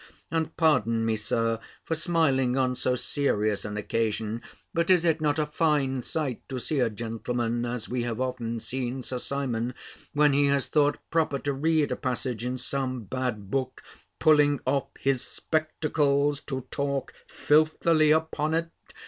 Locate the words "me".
1.05-1.15